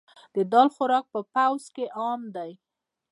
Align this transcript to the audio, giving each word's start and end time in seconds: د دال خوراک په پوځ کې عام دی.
د 0.35 0.37
دال 0.51 0.67
خوراک 0.75 1.05
په 1.13 1.19
پوځ 1.33 1.63
کې 1.75 1.85
عام 1.99 2.21
دی. 2.35 2.51